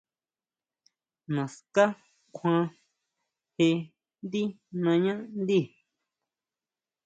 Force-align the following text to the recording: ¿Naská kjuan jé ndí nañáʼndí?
¿Naská 1.35 1.83
kjuan 2.35 2.63
jé 3.55 3.67
ndí 4.23 4.41
nañáʼndí? 4.83 5.59